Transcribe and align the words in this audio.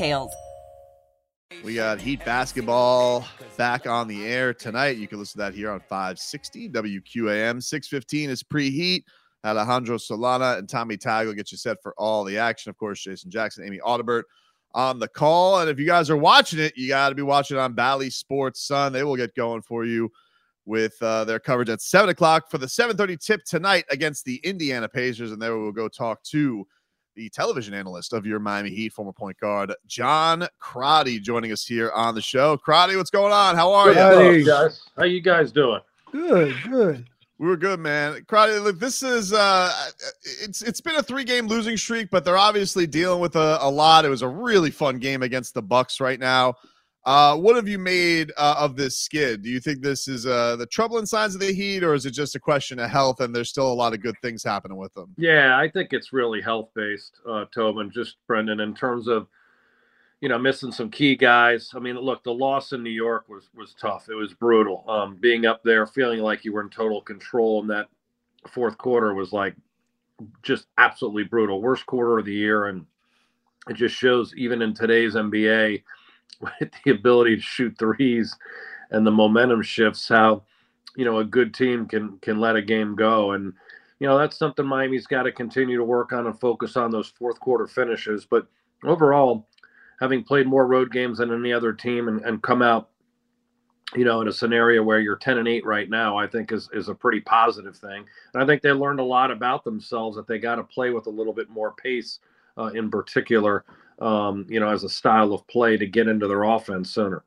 details. 0.00 0.34
We 1.64 1.74
got 1.74 2.00
Heat 2.00 2.24
basketball 2.24 3.26
back 3.58 3.86
on 3.86 4.08
the 4.08 4.24
air 4.24 4.54
tonight. 4.54 4.96
You 4.96 5.06
can 5.06 5.18
listen 5.18 5.40
to 5.40 5.44
that 5.44 5.54
here 5.54 5.70
on 5.70 5.80
560 5.80 6.70
WQAM. 6.70 7.62
615 7.62 8.30
is 8.30 8.42
preheat. 8.42 9.02
Alejandro 9.44 9.96
Solana 9.96 10.58
and 10.58 10.68
Tommy 10.68 10.96
Tagle 10.96 11.34
get 11.34 11.50
you 11.50 11.58
set 11.58 11.78
for 11.82 11.94
all 11.98 12.24
the 12.24 12.38
action. 12.38 12.70
Of 12.70 12.76
course, 12.76 13.02
Jason 13.02 13.30
Jackson, 13.30 13.64
Amy 13.64 13.78
Audibert 13.84 14.22
on 14.74 14.98
the 14.98 15.08
call. 15.08 15.60
And 15.60 15.68
if 15.68 15.78
you 15.78 15.86
guys 15.86 16.08
are 16.08 16.16
watching 16.16 16.60
it, 16.60 16.74
you 16.76 16.88
got 16.88 17.08
to 17.08 17.14
be 17.14 17.22
watching 17.22 17.58
on 17.58 17.74
Bally 17.74 18.10
Sports 18.10 18.66
Sun. 18.66 18.92
They 18.92 19.02
will 19.02 19.16
get 19.16 19.34
going 19.34 19.62
for 19.62 19.84
you 19.84 20.10
with 20.66 20.94
uh, 21.02 21.24
their 21.24 21.40
coverage 21.40 21.68
at 21.68 21.80
7 21.80 22.08
o'clock 22.10 22.50
for 22.50 22.58
the 22.58 22.66
7.30 22.66 23.18
tip 23.18 23.44
tonight 23.44 23.84
against 23.90 24.24
the 24.24 24.36
Indiana 24.44 24.88
Pacers. 24.88 25.32
And 25.32 25.42
there 25.42 25.56
we 25.56 25.64
will 25.64 25.72
go 25.72 25.88
talk 25.88 26.22
to 26.24 26.66
the 27.16 27.28
television 27.30 27.74
analyst 27.74 28.12
of 28.12 28.26
your 28.26 28.38
Miami 28.38 28.70
Heat, 28.70 28.92
former 28.92 29.12
point 29.12 29.38
guard 29.38 29.74
John 29.86 30.46
Crotty, 30.58 31.20
joining 31.20 31.52
us 31.52 31.66
here 31.66 31.90
on 31.92 32.14
the 32.14 32.22
show. 32.22 32.56
Crotty, 32.56 32.96
what's 32.96 33.10
going 33.10 33.32
on? 33.32 33.56
How 33.56 33.72
are 33.72 33.88
you? 33.88 33.94
Hey 33.94 34.44
guys, 34.44 34.82
how 34.96 35.04
you 35.04 35.20
guys 35.20 35.52
doing? 35.52 35.80
Good, 36.12 36.56
good. 36.68 37.06
We 37.38 37.46
were 37.46 37.56
good, 37.56 37.80
man. 37.80 38.24
Crotty, 38.26 38.58
look, 38.58 38.78
this 38.78 39.02
is 39.02 39.32
uh 39.32 39.72
it's 40.42 40.62
it's 40.62 40.80
been 40.80 40.96
a 40.96 41.02
three 41.02 41.24
game 41.24 41.46
losing 41.46 41.76
streak, 41.76 42.10
but 42.10 42.24
they're 42.24 42.36
obviously 42.36 42.86
dealing 42.86 43.20
with 43.20 43.36
a, 43.36 43.58
a 43.60 43.70
lot. 43.70 44.04
It 44.04 44.10
was 44.10 44.22
a 44.22 44.28
really 44.28 44.70
fun 44.70 44.98
game 44.98 45.22
against 45.22 45.54
the 45.54 45.62
Bucks 45.62 46.00
right 46.00 46.20
now. 46.20 46.54
Uh, 47.04 47.34
what 47.34 47.56
have 47.56 47.66
you 47.66 47.78
made 47.78 48.30
uh, 48.36 48.56
of 48.58 48.76
this 48.76 48.98
skid? 48.98 49.42
Do 49.42 49.48
you 49.48 49.58
think 49.58 49.80
this 49.80 50.06
is 50.06 50.26
uh, 50.26 50.56
the 50.56 50.66
troubling 50.66 51.06
signs 51.06 51.34
of 51.34 51.40
the 51.40 51.52
Heat, 51.52 51.82
or 51.82 51.94
is 51.94 52.04
it 52.04 52.10
just 52.10 52.34
a 52.34 52.40
question 52.40 52.78
of 52.78 52.90
health 52.90 53.20
and 53.20 53.34
there's 53.34 53.48
still 53.48 53.72
a 53.72 53.74
lot 53.74 53.94
of 53.94 54.02
good 54.02 54.16
things 54.20 54.44
happening 54.44 54.76
with 54.76 54.92
them? 54.92 55.14
Yeah, 55.16 55.56
I 55.56 55.68
think 55.70 55.92
it's 55.92 56.12
really 56.12 56.42
health 56.42 56.68
based, 56.74 57.20
uh, 57.26 57.46
Tobin. 57.54 57.90
Just 57.90 58.16
Brendan, 58.26 58.60
in 58.60 58.74
terms 58.74 59.08
of 59.08 59.28
you 60.20 60.28
know 60.28 60.38
missing 60.38 60.72
some 60.72 60.90
key 60.90 61.16
guys. 61.16 61.70
I 61.74 61.78
mean, 61.78 61.96
look, 61.96 62.22
the 62.22 62.34
loss 62.34 62.72
in 62.72 62.82
New 62.82 62.90
York 62.90 63.28
was 63.28 63.48
was 63.54 63.74
tough. 63.80 64.08
It 64.10 64.14
was 64.14 64.34
brutal. 64.34 64.84
Um, 64.86 65.16
being 65.16 65.46
up 65.46 65.62
there, 65.64 65.86
feeling 65.86 66.20
like 66.20 66.44
you 66.44 66.52
were 66.52 66.62
in 66.62 66.70
total 66.70 67.00
control 67.00 67.62
in 67.62 67.68
that 67.68 67.88
fourth 68.48 68.76
quarter 68.76 69.14
was 69.14 69.32
like 69.32 69.54
just 70.42 70.66
absolutely 70.76 71.24
brutal. 71.24 71.62
Worst 71.62 71.86
quarter 71.86 72.18
of 72.18 72.26
the 72.26 72.34
year, 72.34 72.66
and 72.66 72.84
it 73.68 73.74
just 73.74 73.94
shows 73.94 74.34
even 74.36 74.60
in 74.60 74.74
today's 74.74 75.14
NBA 75.14 75.82
with 76.40 76.70
the 76.84 76.90
ability 76.90 77.36
to 77.36 77.42
shoot 77.42 77.76
threes 77.78 78.36
and 78.90 79.06
the 79.06 79.10
momentum 79.10 79.62
shifts 79.62 80.08
how 80.08 80.42
you 80.96 81.04
know 81.04 81.18
a 81.18 81.24
good 81.24 81.54
team 81.54 81.86
can 81.86 82.18
can 82.18 82.40
let 82.40 82.56
a 82.56 82.62
game 82.62 82.94
go. 82.96 83.32
And 83.32 83.52
you 83.98 84.06
know 84.06 84.18
that's 84.18 84.36
something 84.36 84.66
Miami's 84.66 85.06
got 85.06 85.24
to 85.24 85.32
continue 85.32 85.76
to 85.76 85.84
work 85.84 86.12
on 86.12 86.26
and 86.26 86.38
focus 86.38 86.76
on 86.76 86.90
those 86.90 87.08
fourth 87.08 87.38
quarter 87.40 87.66
finishes. 87.66 88.24
But 88.24 88.46
overall 88.84 89.48
having 90.00 90.24
played 90.24 90.46
more 90.46 90.66
road 90.66 90.90
games 90.90 91.18
than 91.18 91.32
any 91.32 91.52
other 91.52 91.72
team 91.72 92.08
and, 92.08 92.22
and 92.22 92.42
come 92.42 92.62
out 92.62 92.88
you 93.94 94.04
know 94.04 94.20
in 94.20 94.28
a 94.28 94.32
scenario 94.32 94.82
where 94.82 95.00
you're 95.00 95.16
10 95.16 95.38
and 95.38 95.48
8 95.48 95.66
right 95.66 95.90
now 95.90 96.16
I 96.16 96.26
think 96.26 96.52
is 96.52 96.68
is 96.72 96.88
a 96.88 96.94
pretty 96.94 97.20
positive 97.20 97.76
thing. 97.76 98.04
And 98.34 98.42
I 98.42 98.46
think 98.46 98.62
they 98.62 98.72
learned 98.72 99.00
a 99.00 99.04
lot 99.04 99.30
about 99.30 99.64
themselves 99.64 100.16
that 100.16 100.26
they 100.26 100.38
got 100.38 100.56
to 100.56 100.64
play 100.64 100.90
with 100.90 101.06
a 101.06 101.10
little 101.10 101.32
bit 101.32 101.50
more 101.50 101.72
pace 101.72 102.18
uh, 102.58 102.70
in 102.74 102.90
particular 102.90 103.64
um, 104.00 104.46
you 104.48 104.60
know, 104.60 104.70
as 104.70 104.84
a 104.84 104.88
style 104.88 105.32
of 105.32 105.46
play 105.46 105.76
to 105.76 105.86
get 105.86 106.08
into 106.08 106.26
their 106.26 106.44
offense 106.44 106.90
sooner. 106.90 107.24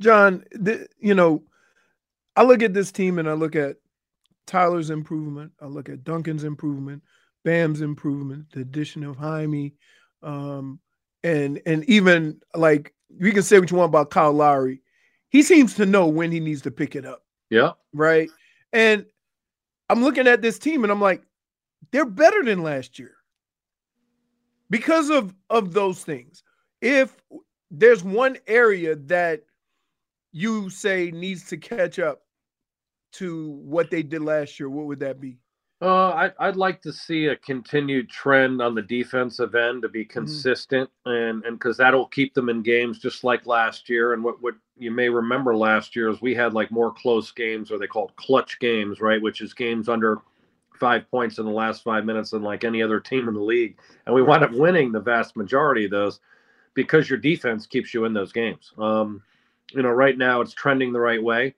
John, 0.00 0.44
the, 0.52 0.88
you 0.98 1.14
know, 1.14 1.42
I 2.36 2.42
look 2.42 2.62
at 2.62 2.74
this 2.74 2.90
team 2.90 3.18
and 3.18 3.28
I 3.28 3.34
look 3.34 3.54
at 3.54 3.76
Tyler's 4.46 4.90
improvement. 4.90 5.52
I 5.60 5.66
look 5.66 5.88
at 5.88 6.04
Duncan's 6.04 6.44
improvement, 6.44 7.02
Bam's 7.44 7.80
improvement, 7.80 8.46
the 8.52 8.60
addition 8.60 9.04
of 9.04 9.16
Jaime, 9.16 9.74
um, 10.22 10.80
and 11.22 11.60
and 11.66 11.84
even 11.84 12.40
like 12.54 12.94
you 13.18 13.32
can 13.32 13.42
say 13.42 13.58
what 13.58 13.70
you 13.70 13.76
want 13.76 13.90
about 13.90 14.10
Kyle 14.10 14.32
Lowry. 14.32 14.80
He 15.28 15.42
seems 15.42 15.74
to 15.74 15.86
know 15.86 16.08
when 16.08 16.32
he 16.32 16.40
needs 16.40 16.62
to 16.62 16.70
pick 16.70 16.96
it 16.96 17.04
up. 17.04 17.24
Yeah. 17.50 17.72
Right. 17.92 18.30
And 18.72 19.06
I'm 19.88 20.02
looking 20.02 20.26
at 20.26 20.42
this 20.42 20.58
team 20.58 20.82
and 20.82 20.90
I'm 20.90 21.00
like, 21.00 21.22
they're 21.92 22.04
better 22.04 22.42
than 22.42 22.62
last 22.62 22.98
year 22.98 23.14
because 24.70 25.10
of 25.10 25.34
of 25.50 25.72
those 25.72 26.02
things 26.04 26.42
if 26.80 27.22
there's 27.70 28.02
one 28.02 28.38
area 28.46 28.94
that 28.94 29.42
you 30.32 30.70
say 30.70 31.10
needs 31.10 31.44
to 31.48 31.56
catch 31.56 31.98
up 31.98 32.22
to 33.12 33.50
what 33.64 33.90
they 33.90 34.02
did 34.02 34.22
last 34.22 34.58
year 34.58 34.70
what 34.70 34.86
would 34.86 35.00
that 35.00 35.20
be 35.20 35.38
uh, 35.82 36.10
I, 36.38 36.48
I'd 36.48 36.56
like 36.56 36.82
to 36.82 36.92
see 36.92 37.26
a 37.26 37.36
continued 37.36 38.10
trend 38.10 38.60
on 38.60 38.74
the 38.74 38.82
defensive 38.82 39.54
end 39.54 39.80
to 39.80 39.88
be 39.88 40.04
mm-hmm. 40.04 40.12
consistent, 40.12 40.90
mm-hmm. 41.06 41.10
and 41.10 41.44
and 41.46 41.58
because 41.58 41.78
that'll 41.78 42.06
keep 42.08 42.34
them 42.34 42.50
in 42.50 42.62
games 42.62 42.98
just 42.98 43.24
like 43.24 43.46
last 43.46 43.88
year. 43.88 44.12
And 44.12 44.22
what 44.22 44.42
what 44.42 44.54
you 44.76 44.90
may 44.90 45.08
remember 45.08 45.56
last 45.56 45.96
year 45.96 46.10
is 46.10 46.20
we 46.20 46.34
had 46.34 46.52
like 46.52 46.70
more 46.70 46.92
close 46.92 47.32
games, 47.32 47.70
or 47.70 47.78
they 47.78 47.86
called 47.86 48.14
clutch 48.16 48.58
games, 48.60 49.00
right? 49.00 49.22
Which 49.22 49.40
is 49.40 49.54
games 49.54 49.88
under 49.88 50.18
five 50.80 51.08
points 51.10 51.38
in 51.38 51.44
the 51.44 51.50
last 51.52 51.84
five 51.84 52.04
minutes 52.04 52.30
than 52.30 52.42
like 52.42 52.64
any 52.64 52.82
other 52.82 52.98
team 52.98 53.28
in 53.28 53.34
the 53.34 53.40
league. 53.40 53.76
And 54.06 54.14
we 54.14 54.22
wind 54.22 54.42
up 54.42 54.52
winning 54.52 54.90
the 54.90 55.00
vast 55.00 55.36
majority 55.36 55.84
of 55.84 55.90
those 55.90 56.20
because 56.74 57.08
your 57.08 57.18
defense 57.18 57.66
keeps 57.66 57.92
you 57.94 58.06
in 58.06 58.14
those 58.14 58.32
games. 58.32 58.72
Um, 58.78 59.22
you 59.72 59.82
know, 59.82 59.90
right 59.90 60.16
now 60.16 60.40
it's 60.40 60.54
trending 60.54 60.92
the 60.92 61.00
right 61.00 61.22
way. 61.22 61.54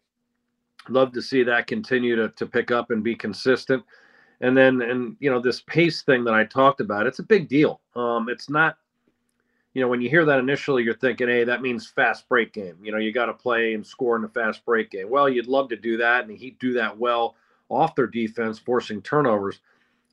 Love 0.88 1.12
to 1.12 1.22
see 1.22 1.44
that 1.44 1.68
continue 1.68 2.16
to, 2.16 2.28
to 2.30 2.44
pick 2.44 2.70
up 2.70 2.90
and 2.90 3.04
be 3.04 3.14
consistent. 3.14 3.82
And 4.40 4.56
then, 4.56 4.82
and 4.82 5.16
you 5.20 5.30
know, 5.30 5.40
this 5.40 5.62
pace 5.62 6.02
thing 6.02 6.24
that 6.24 6.34
I 6.34 6.44
talked 6.44 6.80
about, 6.80 7.06
it's 7.06 7.20
a 7.20 7.24
big 7.24 7.48
deal. 7.48 7.80
Um, 7.94 8.28
it's 8.28 8.50
not, 8.50 8.76
you 9.74 9.80
know, 9.80 9.88
when 9.88 10.00
you 10.00 10.10
hear 10.10 10.24
that 10.24 10.40
initially, 10.40 10.82
you're 10.82 10.96
thinking, 10.96 11.28
hey, 11.28 11.44
that 11.44 11.62
means 11.62 11.86
fast 11.86 12.28
break 12.28 12.52
game. 12.52 12.76
You 12.82 12.90
know, 12.90 12.98
you 12.98 13.12
got 13.12 13.26
to 13.26 13.32
play 13.32 13.74
and 13.74 13.86
score 13.86 14.16
in 14.16 14.24
a 14.24 14.28
fast 14.28 14.64
break 14.64 14.90
game. 14.90 15.08
Well, 15.08 15.28
you'd 15.28 15.46
love 15.46 15.68
to 15.68 15.76
do 15.76 15.96
that, 15.98 16.26
and 16.26 16.36
he'd 16.36 16.58
do 16.58 16.74
that 16.74 16.98
well 16.98 17.36
off 17.72 17.94
their 17.94 18.06
defense, 18.06 18.58
forcing 18.58 19.02
turnovers. 19.02 19.60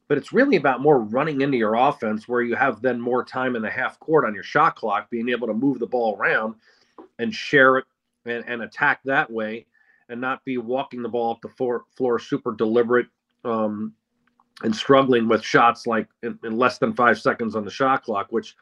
But 0.07 0.17
it's 0.17 0.33
really 0.33 0.55
about 0.55 0.81
more 0.81 0.99
running 0.99 1.41
into 1.41 1.57
your 1.57 1.75
offense 1.75 2.27
where 2.27 2.41
you 2.41 2.55
have 2.55 2.81
then 2.81 2.99
more 2.99 3.23
time 3.23 3.55
in 3.55 3.61
the 3.61 3.69
half 3.69 3.99
court 3.99 4.25
on 4.25 4.33
your 4.33 4.43
shot 4.43 4.75
clock, 4.75 5.09
being 5.09 5.29
able 5.29 5.47
to 5.47 5.53
move 5.53 5.79
the 5.79 5.85
ball 5.85 6.15
around 6.15 6.55
and 7.19 7.33
share 7.33 7.77
it 7.77 7.85
and, 8.25 8.43
and 8.47 8.63
attack 8.63 9.01
that 9.05 9.29
way 9.29 9.65
and 10.09 10.19
not 10.19 10.43
be 10.43 10.57
walking 10.57 11.01
the 11.01 11.09
ball 11.09 11.31
up 11.31 11.41
the 11.41 11.49
floor, 11.49 11.85
floor 11.95 12.17
super 12.19 12.53
deliberate 12.55 13.07
um, 13.45 13.93
and 14.63 14.75
struggling 14.75 15.27
with 15.27 15.43
shots 15.43 15.87
like 15.87 16.07
in, 16.23 16.37
in, 16.43 16.57
less 16.57 16.77
than 16.77 16.93
five 16.93 17.19
seconds 17.19 17.55
on 17.55 17.63
the 17.63 17.71
shot 17.71 18.03
clock, 18.03 18.27
which 18.31 18.55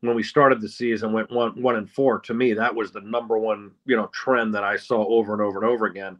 when 0.00 0.14
we 0.14 0.22
started 0.22 0.60
the 0.60 0.68
season 0.68 1.12
went 1.12 1.30
one 1.30 1.60
one 1.60 1.76
and 1.76 1.90
four. 1.90 2.20
To 2.20 2.34
me, 2.34 2.54
that 2.54 2.74
was 2.74 2.92
the 2.92 3.00
number 3.00 3.38
one 3.38 3.72
you 3.84 3.96
know 3.96 4.06
trend 4.08 4.54
that 4.54 4.64
I 4.64 4.76
saw 4.76 5.04
over 5.06 5.32
and 5.32 5.42
over 5.42 5.58
and 5.60 5.68
over 5.68 5.86
again, 5.86 6.18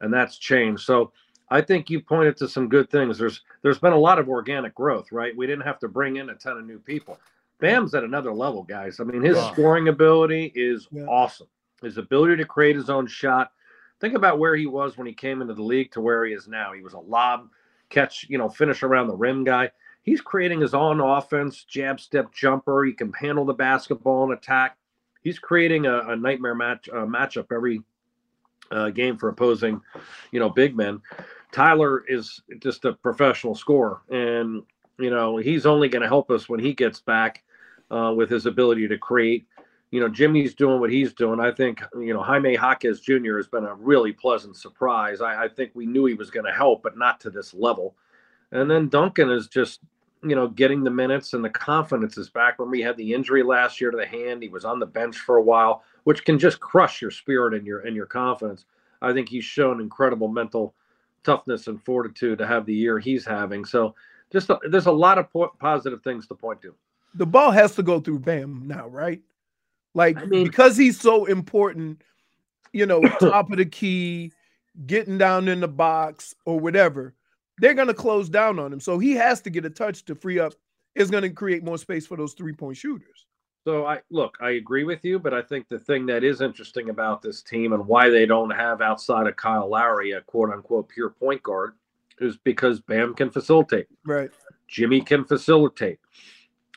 and 0.00 0.12
that's 0.12 0.38
changed. 0.38 0.82
So 0.82 1.12
I 1.48 1.60
think 1.60 1.90
you 1.90 2.00
pointed 2.00 2.36
to 2.38 2.48
some 2.48 2.68
good 2.68 2.90
things. 2.90 3.18
There's 3.18 3.42
there's 3.62 3.78
been 3.78 3.92
a 3.92 3.98
lot 3.98 4.18
of 4.18 4.28
organic 4.28 4.74
growth, 4.74 5.12
right? 5.12 5.36
We 5.36 5.46
didn't 5.46 5.64
have 5.64 5.78
to 5.80 5.88
bring 5.88 6.16
in 6.16 6.30
a 6.30 6.34
ton 6.34 6.58
of 6.58 6.66
new 6.66 6.78
people. 6.78 7.18
Bam's 7.60 7.94
at 7.94 8.04
another 8.04 8.32
level, 8.32 8.62
guys. 8.62 9.00
I 9.00 9.04
mean, 9.04 9.22
his 9.22 9.36
wow. 9.36 9.52
scoring 9.52 9.88
ability 9.88 10.52
is 10.54 10.88
yeah. 10.90 11.04
awesome. 11.04 11.46
His 11.82 11.98
ability 11.98 12.36
to 12.36 12.44
create 12.44 12.76
his 12.76 12.90
own 12.90 13.06
shot. 13.06 13.52
Think 14.00 14.14
about 14.14 14.38
where 14.38 14.56
he 14.56 14.66
was 14.66 14.98
when 14.98 15.06
he 15.06 15.14
came 15.14 15.40
into 15.40 15.54
the 15.54 15.62
league 15.62 15.90
to 15.92 16.00
where 16.00 16.24
he 16.26 16.34
is 16.34 16.48
now. 16.48 16.72
He 16.72 16.82
was 16.82 16.92
a 16.92 16.98
lob 16.98 17.48
catch, 17.88 18.26
you 18.28 18.36
know, 18.36 18.48
finish 18.48 18.82
around 18.82 19.08
the 19.08 19.16
rim 19.16 19.44
guy. 19.44 19.70
he's 20.02 20.20
creating 20.20 20.60
his 20.60 20.74
own 20.74 21.00
offense, 21.00 21.64
jab 21.64 22.00
step 22.00 22.32
jumper. 22.32 22.84
He 22.84 22.92
can 22.92 23.12
handle 23.12 23.44
the 23.44 23.54
basketball 23.54 24.24
and 24.24 24.32
attack. 24.32 24.76
He's 25.22 25.38
creating 25.38 25.86
a, 25.86 25.98
a 26.08 26.16
nightmare 26.16 26.54
match 26.54 26.88
uh, 26.88 27.06
matchup 27.06 27.46
every 27.52 27.82
uh, 28.70 28.90
game 28.90 29.16
for 29.16 29.28
opposing, 29.28 29.80
you 30.30 30.40
know, 30.40 30.50
big 30.50 30.76
men. 30.76 31.00
Tyler 31.56 32.04
is 32.06 32.42
just 32.58 32.84
a 32.84 32.92
professional 32.92 33.54
scorer, 33.54 34.02
and 34.10 34.62
you 34.98 35.08
know 35.08 35.38
he's 35.38 35.64
only 35.64 35.88
going 35.88 36.02
to 36.02 36.08
help 36.08 36.30
us 36.30 36.50
when 36.50 36.60
he 36.60 36.74
gets 36.74 37.00
back 37.00 37.44
uh, 37.90 38.12
with 38.14 38.28
his 38.28 38.44
ability 38.44 38.86
to 38.88 38.98
create. 38.98 39.46
You 39.90 40.00
know, 40.00 40.08
Jimmy's 40.10 40.54
doing 40.54 40.80
what 40.80 40.92
he's 40.92 41.14
doing. 41.14 41.40
I 41.40 41.50
think 41.50 41.82
you 41.94 42.12
know 42.12 42.22
Jaime 42.22 42.52
Jaquez 42.52 43.00
Jr. 43.00 43.38
has 43.38 43.46
been 43.46 43.64
a 43.64 43.74
really 43.74 44.12
pleasant 44.12 44.54
surprise. 44.54 45.22
I, 45.22 45.44
I 45.44 45.48
think 45.48 45.70
we 45.72 45.86
knew 45.86 46.04
he 46.04 46.12
was 46.12 46.28
going 46.28 46.44
to 46.44 46.52
help, 46.52 46.82
but 46.82 46.98
not 46.98 47.20
to 47.20 47.30
this 47.30 47.54
level. 47.54 47.96
And 48.52 48.70
then 48.70 48.90
Duncan 48.90 49.30
is 49.30 49.48
just 49.48 49.80
you 50.22 50.36
know 50.36 50.48
getting 50.48 50.84
the 50.84 50.90
minutes 50.90 51.32
and 51.32 51.42
the 51.42 51.48
confidence 51.48 52.18
is 52.18 52.28
back. 52.28 52.58
When 52.58 52.70
we 52.70 52.82
had 52.82 52.98
the 52.98 53.14
injury 53.14 53.42
last 53.42 53.80
year 53.80 53.90
to 53.90 53.96
the 53.96 54.04
hand, 54.04 54.42
he 54.42 54.50
was 54.50 54.66
on 54.66 54.78
the 54.78 54.84
bench 54.84 55.16
for 55.16 55.38
a 55.38 55.42
while, 55.42 55.84
which 56.04 56.26
can 56.26 56.38
just 56.38 56.60
crush 56.60 57.00
your 57.00 57.10
spirit 57.10 57.54
and 57.54 57.66
your 57.66 57.80
and 57.80 57.96
your 57.96 58.04
confidence. 58.04 58.66
I 59.00 59.14
think 59.14 59.30
he's 59.30 59.44
shown 59.44 59.80
incredible 59.80 60.28
mental 60.28 60.74
toughness 61.26 61.66
and 61.66 61.82
fortitude 61.82 62.38
to 62.38 62.46
have 62.46 62.64
the 62.64 62.74
year 62.74 62.98
he's 62.98 63.26
having. 63.26 63.64
So 63.64 63.94
just 64.32 64.48
a, 64.48 64.58
there's 64.70 64.86
a 64.86 64.92
lot 64.92 65.18
of 65.18 65.30
po- 65.30 65.52
positive 65.58 66.02
things 66.02 66.26
to 66.28 66.34
point 66.34 66.62
to. 66.62 66.74
The 67.14 67.26
ball 67.26 67.50
has 67.50 67.74
to 67.74 67.82
go 67.82 68.00
through 68.00 68.20
Bam 68.20 68.66
now, 68.66 68.86
right? 68.88 69.20
Like 69.92 70.18
I 70.18 70.24
mean, 70.24 70.44
because 70.44 70.76
he's 70.76 71.00
so 71.00 71.24
important, 71.24 72.02
you 72.72 72.86
know, 72.86 73.02
top 73.20 73.50
of 73.50 73.58
the 73.58 73.66
key, 73.66 74.32
getting 74.86 75.18
down 75.18 75.48
in 75.48 75.60
the 75.60 75.68
box 75.68 76.34
or 76.44 76.60
whatever. 76.60 77.14
They're 77.58 77.74
going 77.74 77.88
to 77.88 77.94
close 77.94 78.28
down 78.28 78.58
on 78.58 78.72
him. 78.72 78.80
So 78.80 78.98
he 78.98 79.12
has 79.12 79.40
to 79.42 79.50
get 79.50 79.64
a 79.64 79.70
touch 79.70 80.04
to 80.04 80.14
free 80.14 80.38
up. 80.38 80.54
Is 80.94 81.10
going 81.10 81.24
to 81.24 81.30
create 81.30 81.62
more 81.62 81.76
space 81.76 82.06
for 82.06 82.16
those 82.16 82.32
three 82.32 82.54
point 82.54 82.78
shooters. 82.78 83.26
So 83.66 83.84
I 83.84 84.00
look, 84.10 84.38
I 84.40 84.50
agree 84.50 84.84
with 84.84 85.04
you, 85.04 85.18
but 85.18 85.34
I 85.34 85.42
think 85.42 85.68
the 85.68 85.80
thing 85.80 86.06
that 86.06 86.22
is 86.22 86.40
interesting 86.40 86.88
about 86.88 87.20
this 87.20 87.42
team 87.42 87.72
and 87.72 87.84
why 87.84 88.08
they 88.08 88.24
don't 88.24 88.50
have 88.50 88.80
outside 88.80 89.26
of 89.26 89.34
Kyle 89.34 89.68
Lowry 89.68 90.12
a 90.12 90.20
quote 90.20 90.52
unquote 90.52 90.88
pure 90.88 91.10
point 91.10 91.42
guard 91.42 91.72
is 92.20 92.36
because 92.36 92.78
Bam 92.78 93.12
can 93.12 93.28
facilitate. 93.28 93.88
Right. 94.04 94.30
Jimmy 94.68 95.00
can 95.00 95.24
facilitate. 95.24 95.98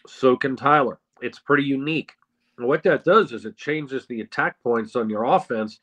So 0.07 0.36
can 0.36 0.56
Tyler. 0.56 1.00
It's 1.21 1.38
pretty 1.38 1.62
unique. 1.62 2.13
And 2.57 2.68
what 2.68 2.81
that 2.81 3.03
does 3.03 3.33
is 3.33 3.45
it 3.45 3.56
changes 3.56 4.07
the 4.07 4.21
attack 4.21 4.59
points 4.63 4.95
on 4.95 5.12
your 5.12 5.25
offense 5.25 5.81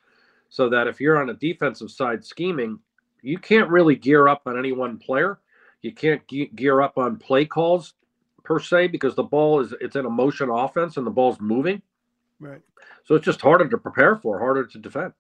so 0.49 0.69
that 0.71 0.89
if 0.89 1.01
you're 1.01 1.23
on 1.23 1.31
a 1.31 1.35
defensive 1.35 1.93
side 1.93 2.25
scheming, 2.25 2.81
you 3.23 3.39
can't 3.39 3.71
really 3.71 3.95
gear 3.95 4.27
up 4.27 4.43
on 4.47 4.59
any 4.59 4.73
one 4.73 4.99
player. 4.99 5.39
You 5.83 5.93
can't 5.93 6.27
ge- 6.27 6.53
gear 6.57 6.81
up 6.81 6.99
on 6.99 7.17
play 7.17 7.45
calls 7.45 7.95
per 8.47 8.61
se 8.61 8.87
because 8.89 9.15
the 9.15 9.23
ball 9.23 9.61
is 9.61 9.75
it's 9.81 9.97
in 9.97 10.07
a 10.07 10.11
motion 10.11 10.49
offense 10.49 10.97
and 10.97 11.07
the 11.07 11.11
ball's 11.11 11.41
moving. 11.41 11.83
Right. 12.41 12.61
So 13.05 13.15
it's 13.15 13.25
just 13.25 13.41
harder 13.41 13.69
to 13.69 13.79
prepare 13.79 14.17
for, 14.17 14.39
harder 14.39 14.65
to 14.65 14.79
defend. 14.79 15.13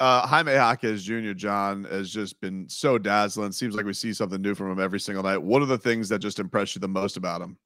Uh, 0.00 0.26
Jaime 0.26 0.52
Jaquez 0.52 1.04
Jr. 1.04 1.32
John 1.32 1.84
has 1.84 2.10
just 2.10 2.40
been 2.40 2.68
so 2.68 2.98
dazzling. 2.98 3.52
Seems 3.52 3.74
like 3.76 3.86
we 3.86 3.92
see 3.92 4.12
something 4.12 4.42
new 4.42 4.54
from 4.54 4.72
him 4.72 4.80
every 4.80 4.98
single 4.98 5.22
night. 5.22 5.38
What 5.38 5.62
are 5.62 5.66
the 5.66 5.78
things 5.78 6.08
that 6.08 6.18
just 6.18 6.40
impress 6.40 6.74
you 6.74 6.80
the 6.80 6.88
most 6.88 7.16
about 7.16 7.40
him? 7.40 7.56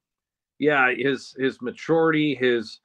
Yeah, 0.59 0.93
his 0.95 1.35
his 1.39 1.61
maturity, 1.63 2.35
his 2.35 2.81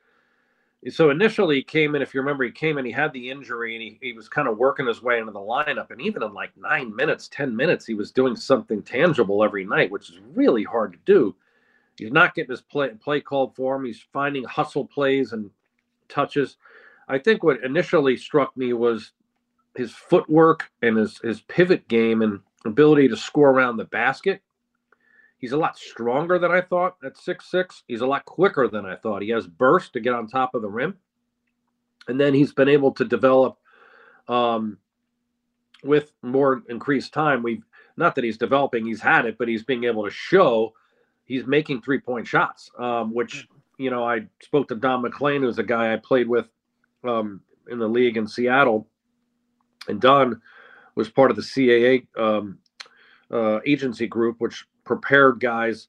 so 0.90 1.10
initially 1.10 1.56
he 1.56 1.64
came 1.64 1.96
in, 1.96 2.02
if 2.02 2.14
you 2.14 2.22
remember, 2.22 2.44
he 2.44 2.52
came 2.52 2.78
in, 2.78 2.86
he 2.86 2.92
had 2.92 3.12
the 3.12 3.30
injury 3.30 3.74
and 3.74 3.82
he, 3.82 3.98
he 4.02 4.14
was 4.14 4.30
kind 4.30 4.48
of 4.48 4.58
working 4.58 4.88
his 4.88 5.02
way 5.02 5.20
into 5.20 5.32
the 5.32 5.40
lineup. 5.40 5.90
And 5.90 6.00
even 6.02 6.22
in 6.24 6.34
like 6.34 6.52
nine 6.56 6.96
minutes, 6.96 7.28
10 7.30 7.56
minutes, 7.56 7.86
he 7.86 7.96
was 7.96 8.12
doing 8.12 8.36
something 8.36 8.84
tangible 8.84 9.44
every 9.44 9.66
night, 9.66 9.92
which 9.92 10.10
is 10.10 10.20
really 10.34 10.64
hard 10.64 10.94
to 10.94 11.00
do. 11.06 11.36
He's 11.98 12.12
not 12.12 12.36
getting 12.36 12.52
his 12.52 12.62
play, 12.62 12.90
play 12.90 13.22
called 13.22 13.56
for 13.56 13.76
him. 13.76 13.86
He's 13.86 14.06
finding 14.14 14.44
hustle 14.44 14.86
plays 14.86 15.34
and 15.34 15.50
touches. 16.10 16.58
I 17.08 17.18
think 17.18 17.44
what 17.44 17.64
initially 17.64 18.16
struck 18.16 18.56
me 18.56 18.74
was 18.74 19.14
his 19.76 19.92
footwork 19.92 20.70
and 20.84 20.98
his, 20.98 21.18
his 21.20 21.42
pivot 21.42 21.88
game 21.88 22.22
and 22.22 22.40
ability 22.66 23.08
to 23.08 23.18
score 23.18 23.50
around 23.50 23.78
the 23.78 23.86
basket. 23.86 24.42
He's 25.38 25.52
a 25.52 25.58
lot 25.58 25.78
stronger 25.78 26.40
than 26.40 26.52
I 26.52 26.62
thought 26.62 26.98
at 27.04 27.18
six 27.18 27.50
six. 27.50 27.84
He's 27.88 28.02
a 28.02 28.08
lot 28.08 28.26
quicker 28.26 28.68
than 28.68 28.86
I 28.86 28.96
thought. 28.96 29.22
He 29.22 29.30
has 29.30 29.48
burst 29.48 29.94
to 29.94 30.00
get 30.00 30.14
on 30.14 30.28
top 30.28 30.56
of 30.56 30.62
the 30.62 30.70
rim. 30.70 30.98
And 32.08 32.20
then 32.20 32.34
he's 32.34 32.54
been 32.54 32.70
able 32.70 32.92
to 32.94 33.06
develop 33.06 33.58
um, 34.28 34.78
with 35.84 36.12
more 36.22 36.64
increased 36.70 37.14
time. 37.14 37.44
We've 37.44 37.64
not 37.98 38.16
that 38.16 38.24
he's 38.24 38.38
developing, 38.38 38.86
he's 38.86 39.02
had 39.02 39.26
it, 39.26 39.38
but 39.38 39.48
he's 39.48 39.64
being 39.64 39.84
able 39.84 40.06
to 40.06 40.12
show 40.12 40.74
he's 41.26 41.46
making 41.46 41.82
three 41.82 42.00
point 42.00 42.28
shots, 42.28 42.72
um, 42.80 43.14
which, 43.14 43.48
you 43.78 43.90
know, 43.90 44.04
I 44.04 44.28
spoke 44.42 44.68
to 44.70 44.76
Don 44.76 45.02
MacLean, 45.02 45.42
who's 45.42 45.60
a 45.60 45.64
guy 45.64 45.94
I 45.94 45.98
played 45.98 46.28
with 46.28 46.48
um, 47.04 47.42
in 47.70 47.80
the 47.80 47.88
league 47.88 48.18
in 48.18 48.28
Seattle. 48.28 48.88
And 49.88 50.02
Don 50.02 50.42
was 50.96 51.10
part 51.10 51.30
of 51.30 51.38
the 51.38 51.44
CAA 51.44 52.08
um, 52.18 52.58
uh, 53.32 53.60
agency 53.66 54.08
group, 54.08 54.38
which 54.40 54.66
prepared 54.88 55.40
guys, 55.40 55.88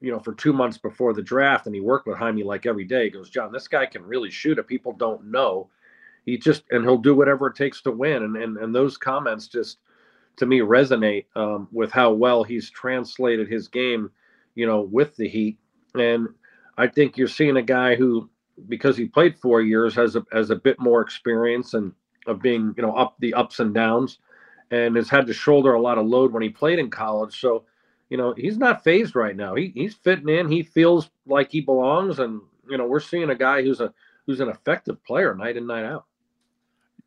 you 0.00 0.10
know, 0.10 0.18
for 0.18 0.34
two 0.34 0.52
months 0.52 0.78
before 0.78 1.12
the 1.12 1.22
draft, 1.22 1.66
and 1.66 1.74
he 1.74 1.80
worked 1.80 2.06
with 2.06 2.16
Jaime 2.16 2.42
like 2.42 2.66
every 2.66 2.84
day. 2.84 3.04
He 3.04 3.10
goes, 3.10 3.30
John, 3.30 3.52
this 3.52 3.68
guy 3.68 3.86
can 3.86 4.02
really 4.04 4.30
shoot 4.30 4.58
if 4.58 4.66
People 4.66 4.92
don't 4.92 5.30
know. 5.30 5.68
He 6.24 6.36
just 6.38 6.64
and 6.70 6.84
he'll 6.84 6.98
do 6.98 7.14
whatever 7.14 7.48
it 7.48 7.56
takes 7.56 7.80
to 7.82 7.90
win. 7.90 8.22
And 8.22 8.36
and 8.36 8.56
and 8.56 8.74
those 8.74 8.96
comments 8.96 9.48
just 9.48 9.78
to 10.36 10.46
me 10.46 10.60
resonate 10.60 11.26
um, 11.34 11.68
with 11.72 11.90
how 11.90 12.12
well 12.12 12.44
he's 12.44 12.70
translated 12.70 13.48
his 13.48 13.68
game, 13.68 14.10
you 14.54 14.66
know, 14.66 14.82
with 14.82 15.16
the 15.16 15.28
Heat. 15.28 15.58
And 15.94 16.28
I 16.76 16.86
think 16.88 17.16
you're 17.16 17.28
seeing 17.28 17.56
a 17.56 17.62
guy 17.62 17.94
who, 17.94 18.28
because 18.68 18.96
he 18.96 19.06
played 19.06 19.38
four 19.38 19.62
years, 19.62 19.94
has 19.94 20.16
a 20.16 20.24
has 20.32 20.50
a 20.50 20.56
bit 20.56 20.78
more 20.78 21.00
experience 21.00 21.74
and 21.74 21.92
of 22.26 22.42
being, 22.42 22.74
you 22.76 22.82
know, 22.82 22.92
up 22.92 23.16
the 23.20 23.32
ups 23.34 23.60
and 23.60 23.72
downs, 23.72 24.18
and 24.70 24.96
has 24.96 25.08
had 25.08 25.26
to 25.26 25.32
shoulder 25.32 25.74
a 25.74 25.80
lot 25.80 25.96
of 25.98 26.06
load 26.06 26.32
when 26.32 26.42
he 26.42 26.48
played 26.48 26.78
in 26.78 26.90
college. 26.90 27.40
So 27.40 27.64
you 28.08 28.16
know, 28.16 28.34
he's 28.36 28.58
not 28.58 28.84
phased 28.84 29.16
right 29.16 29.36
now. 29.36 29.54
He, 29.54 29.72
he's 29.74 29.94
fitting 29.94 30.28
in. 30.28 30.50
He 30.50 30.62
feels 30.62 31.10
like 31.26 31.50
he 31.50 31.60
belongs, 31.60 32.18
and 32.18 32.40
you 32.68 32.78
know, 32.78 32.86
we're 32.86 33.00
seeing 33.00 33.30
a 33.30 33.34
guy 33.34 33.62
who's 33.62 33.80
a 33.80 33.92
who's 34.26 34.40
an 34.40 34.48
effective 34.48 35.02
player 35.04 35.34
night 35.34 35.56
in 35.56 35.66
night 35.66 35.84
out. 35.84 36.04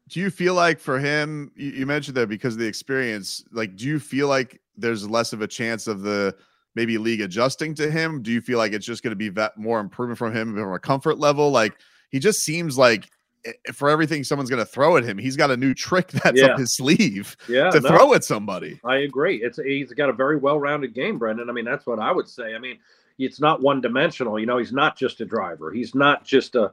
Do 0.07 0.19
you 0.19 0.29
feel 0.29 0.55
like 0.55 0.79
for 0.79 0.99
him, 0.99 1.51
you, 1.55 1.69
you 1.71 1.85
mentioned 1.85 2.17
that 2.17 2.27
because 2.27 2.53
of 2.55 2.59
the 2.59 2.65
experience, 2.65 3.43
like, 3.51 3.75
do 3.75 3.85
you 3.85 3.99
feel 3.99 4.27
like 4.27 4.59
there's 4.75 5.07
less 5.07 5.33
of 5.33 5.41
a 5.41 5.47
chance 5.47 5.85
of 5.87 6.01
the 6.01 6.35
maybe 6.75 6.97
league 6.97 7.21
adjusting 7.21 7.75
to 7.75 7.91
him? 7.91 8.21
Do 8.21 8.31
you 8.31 8.41
feel 8.41 8.57
like 8.57 8.73
it's 8.73 8.85
just 8.85 9.03
going 9.03 9.11
to 9.11 9.15
be 9.15 9.29
that 9.29 9.57
more 9.57 9.79
improvement 9.79 10.17
from 10.17 10.33
him 10.33 10.55
from 10.55 10.73
a 10.73 10.79
comfort 10.79 11.19
level? 11.19 11.51
Like, 11.51 11.73
he 12.09 12.19
just 12.19 12.39
seems 12.39 12.77
like 12.77 13.09
for 13.73 13.89
everything 13.89 14.23
someone's 14.23 14.49
going 14.49 14.63
to 14.63 14.69
throw 14.71 14.97
at 14.97 15.03
him, 15.03 15.17
he's 15.17 15.35
got 15.35 15.51
a 15.51 15.57
new 15.57 15.73
trick 15.73 16.07
that's 16.23 16.39
yeah. 16.39 16.47
up 16.47 16.59
his 16.59 16.73
sleeve 16.73 17.35
yeah, 17.47 17.69
to 17.69 17.79
no, 17.79 17.89
throw 17.89 18.13
at 18.13 18.23
somebody. 18.23 18.79
I 18.83 18.97
agree. 18.97 19.37
It's 19.37 19.57
he's 19.57 19.93
got 19.93 20.09
a 20.09 20.13
very 20.13 20.37
well-rounded 20.37 20.93
game, 20.93 21.17
Brendan. 21.17 21.49
I 21.49 21.53
mean, 21.53 21.65
that's 21.65 21.85
what 21.85 21.99
I 21.99 22.11
would 22.11 22.27
say. 22.27 22.55
I 22.55 22.59
mean, 22.59 22.77
it's 23.17 23.39
not 23.39 23.61
one-dimensional. 23.61 24.39
You 24.39 24.45
know, 24.45 24.57
he's 24.57 24.73
not 24.73 24.97
just 24.97 25.21
a 25.21 25.25
driver. 25.25 25.71
He's 25.71 25.95
not 25.95 26.23
just 26.23 26.55
a 26.55 26.71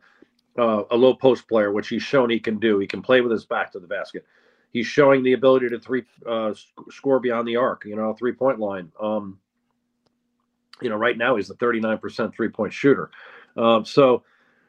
uh, 0.59 0.85
a 0.91 0.97
low 0.97 1.15
post 1.15 1.49
player, 1.49 1.71
which 1.73 1.89
he's 1.89 2.03
shown 2.03 2.31
he 2.31 2.41
can 2.41 2.59
do. 2.59 2.79
He 2.79 2.87
can 2.87 3.03
play 3.03 3.21
with 3.21 3.33
his 3.33 3.45
back 3.45 3.73
to 3.73 3.79
the 3.79 3.87
basket. 3.87 4.25
He's 4.73 4.87
showing 4.87 5.23
the 5.23 5.35
ability 5.35 5.69
to 5.71 5.79
three 5.79 6.05
uh, 6.27 6.55
score 6.91 7.21
beyond 7.21 7.47
the 7.47 7.57
arc. 7.57 7.85
You 7.85 7.97
know, 7.97 8.15
three 8.15 8.33
point 8.33 8.59
line. 8.59 8.91
Um, 9.01 9.39
you 10.81 10.91
know, 10.91 10.97
right 10.97 11.17
now 11.17 11.37
he's 11.37 11.51
a 11.51 11.55
39% 11.55 12.35
three 12.35 12.49
point 12.49 12.73
shooter. 12.73 13.11
Um, 13.57 13.85
so 13.85 14.23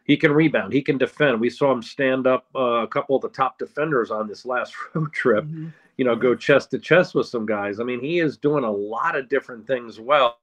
he 0.08 0.16
can 0.16 0.32
rebound. 0.32 0.72
He 0.72 0.82
can 0.82 0.98
defend. 0.98 1.40
We 1.40 1.50
saw 1.50 1.72
him 1.72 1.84
stand 1.84 2.26
up 2.26 2.46
uh, 2.56 2.82
a 2.82 2.88
couple 2.88 3.18
of 3.18 3.22
the 3.22 3.30
top 3.30 3.60
defenders 3.60 4.10
on 4.10 4.28
this 4.28 4.46
last 4.46 4.74
road 4.96 5.12
trip. 5.12 5.44
Mm-hmm. 5.44 5.68
You 5.98 6.06
know, 6.06 6.16
go 6.16 6.34
chest 6.34 6.72
to 6.72 6.80
chest 6.80 7.14
with 7.14 7.28
some 7.28 7.46
guys. 7.46 7.80
I 7.80 7.84
mean, 7.84 8.00
he 8.00 8.20
is 8.20 8.38
doing 8.38 8.64
a 8.64 8.72
lot 8.72 9.16
of 9.16 9.30
different 9.30 9.68
things 9.68 10.00
well, 10.00 10.38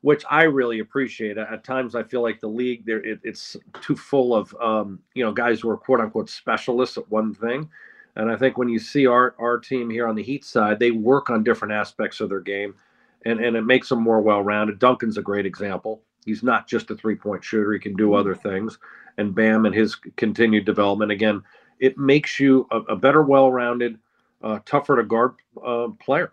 which 0.00 0.24
I 0.30 0.44
really 0.44 0.78
appreciate. 0.78 1.36
At 1.36 1.64
times, 1.64 1.94
I 1.94 2.04
feel 2.04 2.22
like 2.22 2.40
the 2.40 2.48
league 2.48 2.86
there 2.86 3.04
it, 3.04 3.20
it's 3.22 3.56
too 3.82 3.96
full 3.96 4.34
of 4.34 4.54
um, 4.60 5.00
you 5.14 5.24
know 5.24 5.32
guys 5.32 5.60
who 5.60 5.68
are 5.70 5.76
quote 5.76 6.00
unquote 6.00 6.30
specialists 6.30 6.96
at 6.96 7.10
one 7.10 7.34
thing. 7.34 7.68
And 8.14 8.30
I 8.30 8.36
think 8.36 8.56
when 8.56 8.68
you 8.68 8.78
see 8.78 9.06
our 9.06 9.34
our 9.38 9.58
team 9.58 9.90
here 9.90 10.06
on 10.06 10.14
the 10.14 10.22
Heat 10.22 10.44
side, 10.44 10.78
they 10.78 10.92
work 10.92 11.30
on 11.30 11.42
different 11.42 11.74
aspects 11.74 12.20
of 12.20 12.28
their 12.28 12.40
game, 12.40 12.76
and 13.24 13.40
and 13.40 13.56
it 13.56 13.62
makes 13.62 13.88
them 13.88 14.00
more 14.00 14.20
well 14.20 14.42
rounded. 14.42 14.78
Duncan's 14.78 15.18
a 15.18 15.22
great 15.22 15.46
example. 15.46 16.00
He's 16.26 16.42
not 16.42 16.68
just 16.68 16.90
a 16.90 16.96
three 16.96 17.16
point 17.16 17.42
shooter, 17.42 17.72
he 17.72 17.78
can 17.78 17.96
do 17.96 18.08
mm-hmm. 18.08 18.20
other 18.20 18.34
things. 18.34 18.78
And 19.16 19.34
Bam 19.34 19.64
and 19.64 19.74
his 19.74 19.94
continued 19.94 20.66
development, 20.66 21.10
again, 21.10 21.42
it 21.80 21.96
makes 21.96 22.38
you 22.38 22.66
a, 22.70 22.80
a 22.80 22.96
better, 22.96 23.22
well 23.22 23.50
rounded, 23.50 23.98
uh, 24.42 24.58
tougher 24.66 24.96
to 24.96 25.04
guard 25.04 25.36
uh, 25.64 25.88
player. 25.98 26.32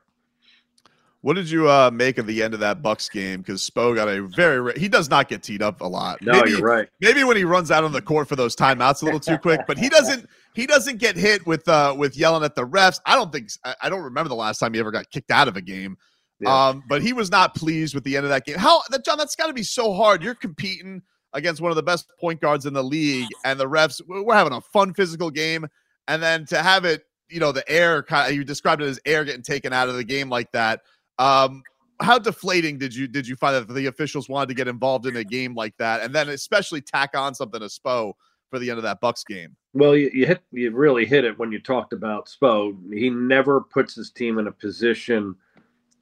What 1.21 1.37
did 1.37 1.49
you 1.49 1.69
uh, 1.69 1.89
make 1.93 2.17
of 2.17 2.27
the 2.27 2.43
end 2.43 2.53
of 2.53 2.59
that 2.59 2.81
Bucks 2.81 3.07
game? 3.07 3.39
Because 3.39 3.67
Spo 3.67 3.95
got 3.95 4.09
a 4.09 4.23
very 4.23 4.77
he 4.77 4.89
does 4.89 5.09
not 5.09 5.29
get 5.29 5.41
teed 5.41 5.61
up 5.61 5.79
a 5.79 5.87
lot. 5.87 6.21
No, 6.21 6.33
maybe, 6.33 6.51
you're 6.51 6.59
right. 6.59 6.89
Maybe 6.99 7.23
when 7.23 7.37
he 7.37 7.45
runs 7.45 7.71
out 7.71 7.85
on 7.85 7.93
the 7.93 8.01
court 8.01 8.27
for 8.27 8.35
those 8.35 8.57
timeouts 8.57 9.01
a 9.01 9.05
little 9.05 9.21
too 9.21 9.37
quick, 9.37 9.61
but 9.65 9.77
he 9.77 9.87
doesn't 9.87 10.27
he 10.53 10.67
doesn't 10.67 10.97
get 10.97 11.15
hit 11.15 11.47
with 11.47 11.65
uh 11.69 11.95
with 11.97 12.17
yelling 12.17 12.43
at 12.43 12.55
the 12.55 12.67
refs. 12.67 12.99
I 13.05 13.15
don't 13.15 13.31
think 13.31 13.47
I 13.81 13.87
don't 13.87 14.01
remember 14.01 14.27
the 14.27 14.35
last 14.35 14.59
time 14.59 14.73
he 14.73 14.81
ever 14.81 14.91
got 14.91 15.09
kicked 15.11 15.31
out 15.31 15.47
of 15.47 15.55
a 15.55 15.61
game. 15.61 15.97
Yeah. 16.43 16.67
Um, 16.67 16.83
but 16.87 17.01
he 17.01 17.13
was 17.13 17.31
not 17.31 17.55
pleased 17.55 17.95
with 17.95 18.03
the 18.03 18.15
end 18.15 18.25
of 18.25 18.29
that 18.29 18.45
game. 18.45 18.57
How 18.57 18.81
that 18.89 19.05
John, 19.05 19.17
that's 19.17 19.35
got 19.35 19.47
to 19.47 19.53
be 19.53 19.63
so 19.63 19.93
hard. 19.93 20.23
You're 20.23 20.35
competing 20.35 21.01
against 21.33 21.61
one 21.61 21.71
of 21.71 21.75
the 21.75 21.83
best 21.83 22.11
point 22.19 22.41
guards 22.41 22.65
in 22.65 22.73
the 22.73 22.83
league, 22.83 23.29
and 23.45 23.59
the 23.59 23.67
refs. 23.67 24.01
We're 24.07 24.35
having 24.35 24.53
a 24.53 24.61
fun 24.61 24.93
physical 24.93 25.31
game, 25.31 25.67
and 26.07 26.21
then 26.21 26.45
to 26.47 26.61
have 26.61 26.85
it, 26.85 27.03
you 27.29 27.39
know, 27.39 27.51
the 27.51 27.67
air 27.69 28.03
kind 28.03 28.29
of 28.29 28.35
you 28.35 28.43
described 28.43 28.81
it 28.81 28.87
as 28.87 28.99
air 29.05 29.23
getting 29.23 29.43
taken 29.43 29.73
out 29.73 29.89
of 29.89 29.95
the 29.95 30.03
game 30.03 30.29
like 30.29 30.51
that. 30.51 30.81
Um, 31.19 31.63
how 32.01 32.19
deflating 32.19 32.77
did 32.77 32.95
you 32.95 33.07
did 33.07 33.27
you 33.27 33.35
find 33.35 33.55
that 33.55 33.73
the 33.73 33.87
officials 33.87 34.29
wanted 34.29 34.49
to 34.49 34.55
get 34.55 34.67
involved 34.67 35.05
in 35.05 35.15
a 35.15 35.23
game 35.23 35.55
like 35.55 35.75
that, 35.77 36.01
and 36.01 36.13
then 36.13 36.29
especially 36.29 36.81
tack 36.81 37.11
on 37.15 37.33
something 37.35 37.59
to 37.59 37.67
Spo 37.67 38.13
for 38.49 38.59
the 38.59 38.69
end 38.69 38.77
of 38.77 38.83
that 38.83 38.99
Bucks 39.01 39.23
game? 39.23 39.55
Well, 39.73 39.95
you, 39.95 40.11
you 40.13 40.25
hit 40.27 40.43
you 40.51 40.71
really 40.71 41.05
hit 41.05 41.25
it 41.25 41.37
when 41.39 41.51
you 41.51 41.59
talked 41.59 41.93
about 41.93 42.29
Spo. 42.29 42.75
He 42.93 43.09
never 43.09 43.61
puts 43.61 43.95
his 43.95 44.11
team 44.11 44.37
in 44.37 44.47
a 44.47 44.51
position 44.51 45.35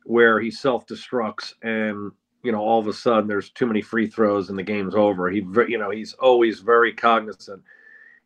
where 0.05 0.39
he 0.39 0.51
self 0.51 0.85
destructs 0.87 1.53
and 1.61 2.11
you 2.43 2.51
know 2.51 2.59
all 2.61 2.79
of 2.79 2.87
a 2.87 2.93
sudden 2.93 3.27
there's 3.27 3.49
too 3.49 3.65
many 3.65 3.81
free 3.81 4.07
throws 4.07 4.49
and 4.49 4.57
the 4.57 4.63
game's 4.63 4.95
over. 4.95 5.29
He 5.29 5.45
you 5.67 5.77
know 5.77 5.89
he's 5.89 6.13
always 6.13 6.59
very 6.59 6.93
cognizant. 6.93 7.61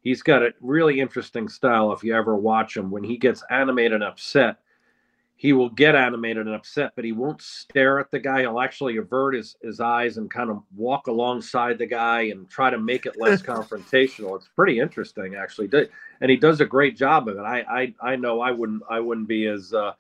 He's 0.02 0.22
got 0.22 0.44
a 0.44 0.54
really 0.62 1.00
interesting 1.00 1.50
style 1.50 1.92
if 1.92 2.04
you 2.04 2.16
ever 2.16 2.36
watch 2.36 2.78
him 2.78 2.92
when 2.92 3.04
he 3.04 3.18
gets 3.18 3.44
animated 3.50 3.94
and 3.94 4.04
upset 4.04 4.58
he 5.38 5.52
will 5.52 5.70
get 5.70 5.96
animated 5.96 6.46
and 6.48 6.56
upset, 6.56 6.94
but 6.96 7.04
he 7.04 7.12
won't 7.12 7.42
stare 7.42 8.00
at 8.00 8.10
the 8.10 8.20
guy. 8.20 8.42
He'll 8.42 8.62
actually 8.62 8.98
avert 8.98 9.36
his, 9.36 9.58
his 9.62 9.82
eyes 9.82 10.18
and 10.18 10.32
kind 10.32 10.50
of 10.50 10.64
walk 10.76 11.08
alongside 11.08 11.78
the 11.78 11.86
guy 11.86 12.22
and 12.24 12.50
try 12.50 12.70
to 12.70 12.80
make 12.80 13.06
it 13.06 13.20
less 13.20 13.42
confrontational. 13.44 14.38
It's 14.38 14.48
pretty 14.56 14.80
interesting, 14.80 15.36
actually. 15.36 15.70
And 16.22 16.32
he 16.32 16.38
does 16.38 16.62
a 16.62 16.66
great 16.66 16.96
job 16.96 17.28
of 17.28 17.38
it. 17.38 17.42
I 17.42 17.94
I, 18.02 18.12
I 18.14 18.16
know 18.16 18.40
I 18.40 18.52
wouldn't 18.52 18.84
I 18.90 19.02
wouldn't 19.02 19.28
be 19.28 19.48
as 19.48 19.74
uh, 19.74 19.92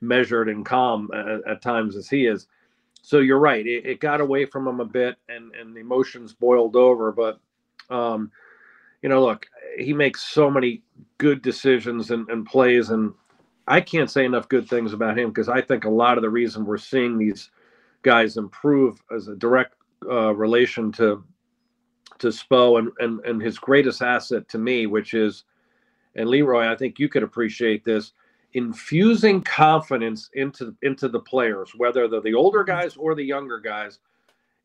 measured 0.00 0.48
and 0.48 0.64
calm 0.64 1.08
at, 1.14 1.50
at, 1.50 1.62
times 1.62 1.96
as 1.96 2.08
he 2.08 2.26
is. 2.26 2.46
So 3.02 3.18
you're 3.18 3.38
right. 3.38 3.66
It, 3.66 3.86
it, 3.86 4.00
got 4.00 4.20
away 4.20 4.44
from 4.44 4.66
him 4.66 4.80
a 4.80 4.84
bit, 4.84 5.16
and 5.28 5.54
and 5.54 5.74
the 5.74 5.80
emotions 5.80 6.32
boiled 6.32 6.76
over. 6.76 7.12
But 7.12 7.40
um, 7.88 8.30
you 9.02 9.08
know, 9.08 9.24
look, 9.24 9.46
he 9.78 9.92
makes 9.92 10.22
so 10.22 10.50
many 10.50 10.82
good 11.18 11.42
decisions 11.42 12.10
and, 12.10 12.28
and 12.28 12.46
plays, 12.46 12.90
and 12.90 13.12
I 13.66 13.80
can't 13.80 14.10
say 14.10 14.24
enough 14.24 14.48
good 14.48 14.68
things 14.68 14.92
about 14.92 15.18
him 15.18 15.30
because 15.30 15.48
I 15.48 15.60
think 15.60 15.84
a 15.84 15.90
lot 15.90 16.18
of 16.18 16.22
the 16.22 16.30
reason 16.30 16.64
we're 16.64 16.78
seeing 16.78 17.16
these 17.16 17.50
guys 18.02 18.36
improve 18.36 19.02
as 19.14 19.28
a 19.28 19.36
direct 19.36 19.74
uh, 20.08 20.34
relation 20.34 20.92
to 20.92 21.24
to 22.18 22.28
Spo 22.28 22.78
and, 22.78 22.90
and 22.98 23.20
and 23.20 23.40
his 23.40 23.58
greatest 23.58 24.02
asset 24.02 24.48
to 24.48 24.58
me, 24.58 24.86
which 24.86 25.14
is, 25.14 25.44
and 26.16 26.28
Leroy, 26.28 26.66
I 26.66 26.76
think 26.76 26.98
you 26.98 27.08
could 27.08 27.22
appreciate 27.22 27.84
this, 27.84 28.12
infusing 28.52 29.42
confidence 29.42 30.30
into 30.34 30.74
into 30.82 31.08
the 31.08 31.20
players, 31.20 31.72
whether 31.76 32.08
they're 32.08 32.20
the 32.20 32.34
older 32.34 32.60
mm-hmm. 32.60 32.80
guys 32.80 32.96
or 32.96 33.14
the 33.14 33.24
younger 33.24 33.60
guys. 33.60 33.98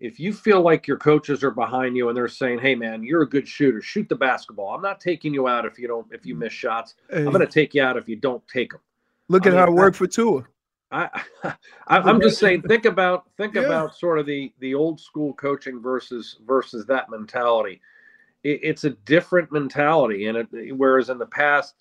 If 0.01 0.19
you 0.19 0.33
feel 0.33 0.61
like 0.61 0.87
your 0.87 0.97
coaches 0.97 1.41
are 1.41 1.51
behind 1.51 1.95
you 1.95 2.09
and 2.09 2.17
they're 2.17 2.27
saying, 2.27 2.59
"Hey, 2.59 2.75
man, 2.75 3.03
you're 3.03 3.21
a 3.21 3.29
good 3.29 3.47
shooter. 3.47 3.81
Shoot 3.81 4.09
the 4.09 4.15
basketball. 4.15 4.75
I'm 4.75 4.81
not 4.81 4.99
taking 4.99 5.33
you 5.33 5.47
out 5.47 5.65
if 5.65 5.79
you 5.79 5.87
don't 5.87 6.07
if 6.11 6.25
you 6.25 6.33
mm-hmm. 6.33 6.43
miss 6.43 6.53
shots. 6.53 6.95
I'm 7.13 7.25
going 7.25 7.39
to 7.39 7.47
take 7.47 7.73
you 7.73 7.81
out 7.81 7.97
if 7.97 8.09
you 8.09 8.17
don't 8.17 8.45
take 8.47 8.71
them." 8.71 8.81
Look 9.29 9.45
at 9.45 9.53
I 9.53 9.55
mean, 9.55 9.65
how 9.65 9.71
it 9.71 9.75
worked 9.75 9.97
for 9.97 10.07
Tua. 10.07 10.45
I, 10.91 11.23
I 11.87 12.09
am 12.09 12.21
just 12.21 12.39
saying 12.39 12.63
think 12.63 12.85
about 12.85 13.25
think 13.37 13.55
yeah. 13.55 13.61
about 13.61 13.95
sort 13.95 14.19
of 14.19 14.25
the 14.25 14.53
the 14.59 14.75
old 14.75 14.99
school 14.99 15.33
coaching 15.33 15.81
versus 15.81 16.37
versus 16.45 16.85
that 16.87 17.09
mentality. 17.09 17.81
It, 18.43 18.59
it's 18.63 18.83
a 18.83 18.91
different 18.91 19.51
mentality, 19.51 20.27
and 20.27 20.37
it, 20.37 20.77
whereas 20.77 21.09
in 21.09 21.17
the 21.17 21.25
past, 21.25 21.75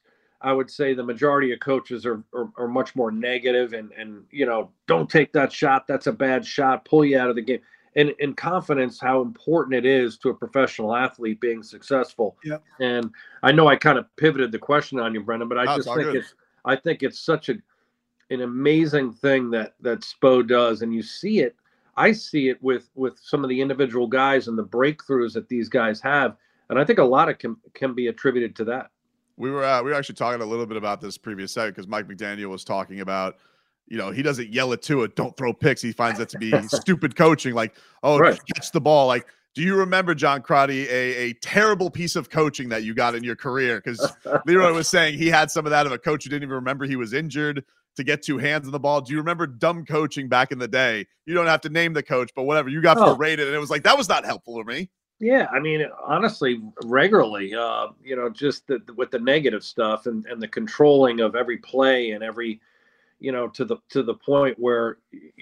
I 0.44 0.52
would 0.52 0.70
say 0.70 0.92
the 0.92 1.02
majority 1.02 1.52
of 1.52 1.60
coaches 1.60 2.04
are, 2.04 2.22
are, 2.34 2.50
are 2.58 2.68
much 2.68 2.94
more 2.94 3.10
negative 3.10 3.72
and 3.72 3.90
and 3.92 4.24
you 4.30 4.44
know 4.44 4.70
don't 4.86 5.08
take 5.08 5.32
that 5.32 5.50
shot. 5.50 5.86
That's 5.88 6.06
a 6.06 6.12
bad 6.12 6.46
shot. 6.46 6.84
Pull 6.84 7.06
you 7.06 7.18
out 7.18 7.30
of 7.30 7.36
the 7.36 7.42
game. 7.42 7.60
And 7.96 8.12
in 8.18 8.34
confidence, 8.34 9.00
how 9.00 9.22
important 9.22 9.74
it 9.76 9.86
is 9.86 10.18
to 10.18 10.28
a 10.28 10.34
professional 10.34 10.94
athlete 10.94 11.40
being 11.40 11.62
successful. 11.62 12.36
Yeah. 12.44 12.58
And 12.80 13.10
I 13.42 13.52
know 13.52 13.68
I 13.68 13.76
kind 13.76 13.98
of 13.98 14.04
pivoted 14.16 14.50
the 14.50 14.58
question 14.58 14.98
on 14.98 15.14
you, 15.14 15.22
Brendan, 15.22 15.48
but 15.48 15.58
I 15.58 15.76
just 15.76 15.88
think 15.88 16.02
good. 16.02 16.16
it's 16.16 16.34
I 16.64 16.76
think 16.76 17.02
it's 17.02 17.20
such 17.20 17.48
a 17.48 17.54
an 18.30 18.42
amazing 18.42 19.12
thing 19.12 19.50
that 19.50 19.74
that 19.80 20.00
Spo 20.00 20.46
does, 20.46 20.82
and 20.82 20.94
you 20.94 21.02
see 21.02 21.40
it. 21.40 21.56
I 21.96 22.12
see 22.12 22.48
it 22.48 22.62
with 22.62 22.90
with 22.94 23.18
some 23.18 23.44
of 23.44 23.48
the 23.48 23.60
individual 23.60 24.06
guys 24.08 24.48
and 24.48 24.58
the 24.58 24.64
breakthroughs 24.64 25.32
that 25.34 25.48
these 25.48 25.68
guys 25.68 26.00
have, 26.00 26.36
and 26.68 26.78
I 26.78 26.84
think 26.84 26.98
a 26.98 27.04
lot 27.04 27.30
of 27.30 27.38
can 27.38 27.56
can 27.72 27.94
be 27.94 28.08
attributed 28.08 28.56
to 28.56 28.64
that. 28.64 28.90
We 29.36 29.50
were 29.50 29.64
uh, 29.64 29.82
we 29.82 29.90
were 29.90 29.96
actually 29.96 30.14
talking 30.16 30.40
a 30.40 30.46
little 30.46 30.66
bit 30.66 30.76
about 30.76 31.00
this 31.00 31.18
previous 31.18 31.52
segment 31.52 31.76
because 31.76 31.88
Mike 31.88 32.06
McDaniel 32.06 32.48
was 32.48 32.64
talking 32.64 33.00
about 33.00 33.36
you 33.86 33.98
know, 33.98 34.10
he 34.10 34.22
doesn't 34.22 34.52
yell 34.52 34.72
it 34.72 34.82
to 34.82 35.02
it, 35.02 35.16
don't 35.16 35.36
throw 35.36 35.52
picks. 35.52 35.82
He 35.82 35.92
finds 35.92 36.18
that 36.18 36.28
to 36.30 36.38
be 36.38 36.52
stupid 36.68 37.16
coaching, 37.16 37.54
like, 37.54 37.74
oh, 38.02 38.18
right. 38.18 38.40
catch 38.54 38.72
the 38.72 38.80
ball. 38.80 39.06
Like, 39.06 39.26
do 39.54 39.62
you 39.62 39.76
remember, 39.76 40.14
John 40.14 40.42
Crotty, 40.42 40.88
a, 40.88 41.28
a 41.28 41.32
terrible 41.34 41.90
piece 41.90 42.16
of 42.16 42.28
coaching 42.28 42.68
that 42.70 42.82
you 42.82 42.94
got 42.94 43.14
in 43.14 43.22
your 43.22 43.36
career? 43.36 43.80
Because 43.84 44.12
Leroy 44.46 44.72
was 44.72 44.88
saying 44.88 45.18
he 45.18 45.28
had 45.28 45.50
some 45.50 45.64
of 45.64 45.70
that 45.70 45.86
of 45.86 45.92
a 45.92 45.98
coach 45.98 46.24
who 46.24 46.30
didn't 46.30 46.42
even 46.42 46.54
remember 46.54 46.86
he 46.86 46.96
was 46.96 47.12
injured 47.12 47.64
to 47.96 48.02
get 48.02 48.22
two 48.22 48.38
hands 48.38 48.66
on 48.66 48.72
the 48.72 48.80
ball. 48.80 49.00
Do 49.00 49.12
you 49.12 49.18
remember 49.18 49.46
dumb 49.46 49.84
coaching 49.84 50.28
back 50.28 50.50
in 50.50 50.58
the 50.58 50.66
day? 50.66 51.06
You 51.26 51.34
don't 51.34 51.46
have 51.46 51.60
to 51.60 51.68
name 51.68 51.92
the 51.92 52.02
coach, 52.02 52.32
but 52.34 52.44
whatever. 52.44 52.68
You 52.68 52.82
got 52.82 52.98
oh. 52.98 53.14
berated, 53.14 53.46
and 53.46 53.54
it 53.54 53.60
was 53.60 53.70
like, 53.70 53.84
that 53.84 53.96
was 53.96 54.08
not 54.08 54.24
helpful 54.24 54.58
to 54.58 54.64
me. 54.64 54.90
Yeah, 55.20 55.46
I 55.52 55.60
mean, 55.60 55.86
honestly, 56.04 56.60
regularly, 56.84 57.54
uh, 57.54 57.88
you 58.02 58.16
know, 58.16 58.28
just 58.28 58.66
the, 58.66 58.80
with 58.96 59.10
the 59.10 59.18
negative 59.18 59.64
stuff 59.64 60.06
and, 60.06 60.26
and 60.26 60.42
the 60.42 60.48
controlling 60.48 61.20
of 61.20 61.34
every 61.36 61.58
play 61.58 62.12
and 62.12 62.22
every– 62.22 62.60
you 63.20 63.32
know 63.32 63.48
to 63.48 63.64
the 63.64 63.76
to 63.88 64.02
the 64.02 64.12
point 64.12 64.58
where 64.58 64.98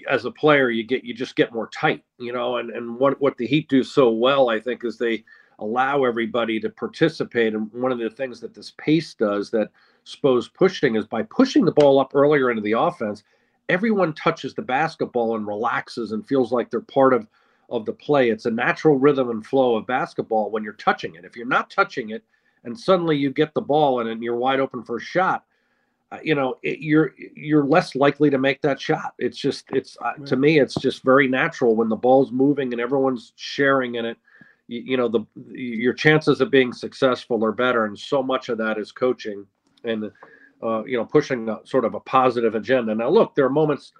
as 0.07 0.25
a 0.25 0.31
player 0.31 0.69
you 0.69 0.83
get 0.83 1.03
you 1.03 1.13
just 1.13 1.35
get 1.35 1.51
more 1.51 1.67
tight 1.69 2.03
you 2.19 2.31
know 2.31 2.57
and 2.57 2.69
and 2.69 2.97
what 2.97 3.19
what 3.19 3.35
the 3.35 3.47
heat 3.47 3.67
do 3.67 3.83
so 3.83 4.11
well 4.11 4.49
i 4.49 4.59
think 4.59 4.85
is 4.85 4.97
they 4.97 5.23
allow 5.59 6.03
everybody 6.03 6.59
to 6.59 6.69
participate. 6.69 7.53
And 7.53 7.71
one 7.71 7.91
of 7.91 7.99
the 7.99 8.09
things 8.09 8.39
that 8.41 8.53
this 8.53 8.73
pace 8.77 9.13
does 9.13 9.49
that 9.51 9.69
Spo's 10.03 10.49
pushing 10.49 10.95
is 10.95 11.05
by 11.05 11.23
pushing 11.23 11.63
the 11.63 11.71
ball 11.71 11.99
up 11.99 12.11
earlier 12.15 12.49
into 12.49 12.61
the 12.61 12.73
offense 12.73 13.23
everyone 13.69 14.13
touches 14.13 14.53
the 14.53 14.61
basketball 14.61 15.37
and 15.37 15.47
relaxes 15.47 16.11
and 16.11 16.27
feels 16.27 16.51
like 16.51 16.69
they're 16.69 16.81
part 16.81 17.13
of 17.13 17.27
of 17.73 17.85
the 17.85 17.93
play. 17.93 18.29
It's 18.29 18.45
a 18.45 18.51
natural 18.51 18.97
rhythm 18.97 19.29
and 19.29 19.45
flow 19.45 19.75
of 19.75 19.85
basketball 19.85 20.49
when 20.49 20.63
you're 20.63 20.73
touching 20.73 21.15
it. 21.15 21.25
If 21.25 21.35
you're 21.35 21.45
not 21.45 21.69
touching 21.69 22.11
it 22.11 22.23
and 22.63 22.79
suddenly 22.79 23.17
you 23.17 23.29
get 23.29 23.53
the 23.53 23.61
ball 23.61 23.99
and, 23.99 24.09
and 24.09 24.23
you're 24.23 24.37
wide 24.37 24.61
open 24.61 24.83
for 24.83 24.97
a 24.97 25.01
shot 25.01 25.43
uh, 26.13 26.19
you 26.21 26.35
know 26.35 26.57
it, 26.61 26.79
you're 26.79 27.15
you're 27.17 27.65
less 27.65 27.95
likely 27.95 28.29
to 28.29 28.37
make 28.37 28.61
that 28.61 28.79
shot. 28.79 29.15
It's 29.17 29.37
just 29.37 29.65
it's 29.73 29.97
uh, 29.99 30.13
to 30.25 30.35
me 30.35 30.59
it's 30.59 30.75
just 30.75 31.03
very 31.03 31.27
natural 31.27 31.75
when 31.75 31.89
the 31.89 31.95
ball's 31.95 32.31
moving 32.31 32.71
and 32.71 32.79
everyone's 32.79 33.33
sharing 33.35 33.95
in 33.95 34.05
it. 34.05 34.17
You, 34.67 34.81
you, 34.81 34.97
know 34.97 35.07
the 35.07 35.25
your 35.51 35.93
chances 35.93 36.39
of 36.39 36.51
being 36.51 36.71
successful 36.71 37.43
are 37.43 37.51
better 37.51 37.85
and 37.85 37.97
so 37.97 38.21
much 38.21 38.49
of 38.49 38.59
that 38.59 38.77
is 38.77 38.91
coaching 38.91 39.45
and 39.85 40.11
uh, 40.61 40.83
you 40.85 40.97
know 40.97 41.05
pushing 41.05 41.49
a, 41.49 41.59
sort 41.63 41.83
of 41.83 41.95
a 41.95 41.99
positive 41.99 42.53
agenda. 42.53 42.93
Now 42.93 43.09
look 43.09 43.33
there 43.33 43.45
are 43.45 43.49
moments 43.49 43.91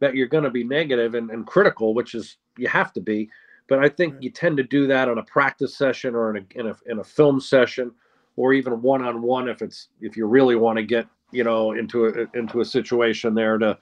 that 0.00 0.14
you're 0.14 0.26
going 0.26 0.44
to 0.44 0.50
be 0.50 0.64
negative 0.64 1.14
and, 1.14 1.30
and 1.30 1.46
critical 1.46 1.94
which 1.94 2.14
is 2.14 2.36
you 2.58 2.68
have 2.68 2.92
to 2.92 3.00
be 3.00 3.28
but 3.68 3.78
i 3.78 3.88
think 3.88 4.14
you 4.20 4.30
tend 4.30 4.56
to 4.56 4.64
do 4.64 4.86
that 4.86 5.08
on 5.08 5.18
a 5.18 5.22
practice 5.24 5.76
session 5.76 6.14
or 6.14 6.36
in 6.36 6.44
a, 6.44 6.58
in 6.58 6.66
a, 6.66 6.76
in 6.86 6.98
a 6.98 7.04
film 7.04 7.40
session 7.40 7.92
or 8.36 8.52
even 8.52 8.82
one-on-one 8.82 9.48
if 9.48 9.62
it's 9.62 9.88
if 10.00 10.16
you 10.16 10.26
really 10.26 10.56
want 10.56 10.76
to 10.76 10.82
get 10.82 11.06
you 11.32 11.44
know, 11.44 11.72
into 11.72 12.06
a 12.06 12.38
into 12.38 12.60
a 12.60 12.64
situation 12.64 13.34
there 13.34 13.58
to 13.58 13.78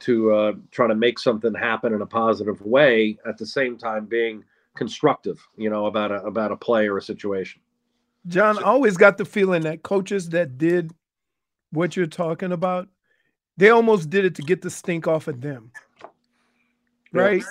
to 0.00 0.32
uh, 0.32 0.52
try 0.70 0.86
to 0.86 0.94
make 0.94 1.18
something 1.18 1.54
happen 1.54 1.92
in 1.92 2.02
a 2.02 2.06
positive 2.06 2.60
way 2.62 3.18
at 3.26 3.38
the 3.38 3.46
same 3.46 3.78
time 3.78 4.04
being 4.06 4.42
constructive, 4.74 5.46
you 5.56 5.70
know, 5.70 5.86
about 5.86 6.10
a 6.10 6.22
about 6.24 6.52
a 6.52 6.56
play 6.56 6.88
or 6.88 6.98
a 6.98 7.02
situation. 7.02 7.60
John, 8.26 8.58
I 8.58 8.62
always 8.62 8.96
got 8.96 9.18
the 9.18 9.24
feeling 9.24 9.62
that 9.62 9.82
coaches 9.82 10.28
that 10.30 10.56
did 10.56 10.92
what 11.70 11.96
you're 11.96 12.06
talking 12.06 12.52
about, 12.52 12.88
they 13.56 13.70
almost 13.70 14.10
did 14.10 14.24
it 14.24 14.34
to 14.36 14.42
get 14.42 14.62
the 14.62 14.70
stink 14.70 15.06
off 15.06 15.28
of 15.28 15.40
them. 15.40 15.72
Right? 17.12 17.40
Yeah. 17.40 17.46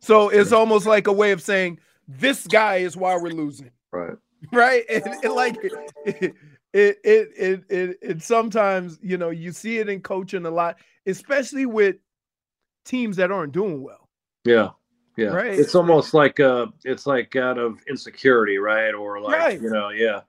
So 0.00 0.28
it's 0.28 0.52
almost 0.52 0.86
like 0.86 1.06
a 1.06 1.12
way 1.12 1.32
of 1.32 1.42
saying 1.42 1.78
this 2.08 2.46
guy 2.46 2.76
is 2.76 2.96
why 2.96 3.16
we're 3.16 3.30
losing. 3.30 3.70
Right. 3.90 4.14
Right? 4.52 4.84
And, 4.88 5.04
and 5.22 5.34
like 5.34 5.58
it, 6.06 6.34
it 6.72 6.98
it 7.04 7.64
it 7.68 7.98
it 8.00 8.22
sometimes 8.22 8.98
you 9.02 9.18
know 9.18 9.28
you 9.28 9.52
see 9.52 9.76
it 9.80 9.90
in 9.90 10.00
coaching 10.00 10.46
a 10.46 10.50
lot, 10.50 10.76
especially 11.04 11.66
with 11.66 11.96
teams 12.86 13.16
that 13.16 13.30
aren't 13.30 13.52
doing 13.52 13.82
well. 13.82 14.08
Yeah. 14.44 14.70
Yeah. 15.16 15.28
Right. 15.28 15.58
It's 15.58 15.74
almost 15.74 16.14
like 16.14 16.40
uh 16.40 16.68
it's 16.84 17.06
like 17.06 17.36
out 17.36 17.58
of 17.58 17.80
insecurity, 17.86 18.56
right? 18.56 18.94
Or 18.94 19.20
like, 19.20 19.38
right. 19.38 19.60
you 19.60 19.68
know, 19.68 19.90
yeah. 19.90 20.22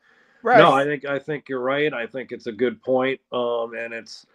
Right. 0.44 0.58
No, 0.58 0.74
I 0.74 0.84
think 0.84 1.06
I 1.06 1.18
think 1.18 1.48
you're 1.48 1.62
right. 1.62 1.94
I 1.94 2.06
think 2.06 2.34
it's 2.34 2.48
a 2.48 2.52
good 2.52 2.82
point. 2.82 3.22
Um 3.32 3.74
and 3.78 3.94
it's 3.94 4.26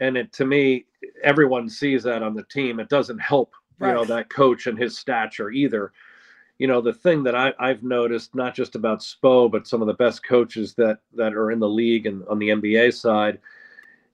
and 0.00 0.16
it 0.16 0.32
to 0.32 0.44
me 0.44 0.86
everyone 1.22 1.68
sees 1.68 2.02
that 2.02 2.22
on 2.22 2.34
the 2.34 2.44
team. 2.44 2.80
It 2.80 2.88
doesn't 2.88 3.18
help, 3.18 3.54
right. 3.78 3.88
you 3.88 3.94
know, 3.94 4.04
that 4.04 4.30
coach 4.30 4.66
and 4.66 4.78
his 4.78 4.98
stature 4.98 5.50
either 5.50 5.92
you 6.58 6.68
know 6.68 6.80
the 6.80 6.92
thing 6.92 7.24
that 7.24 7.34
I, 7.34 7.52
I've 7.58 7.82
noticed 7.82 8.34
not 8.34 8.54
just 8.54 8.76
about 8.76 9.00
Spo 9.00 9.50
but 9.50 9.66
some 9.66 9.82
of 9.82 9.88
the 9.88 9.94
best 9.94 10.24
coaches 10.24 10.72
that 10.74 10.98
that 11.14 11.34
are 11.34 11.50
in 11.50 11.58
the 11.58 11.68
league 11.68 12.06
and 12.06 12.22
on 12.28 12.38
the 12.38 12.50
NBA 12.50 12.94
side 12.94 13.40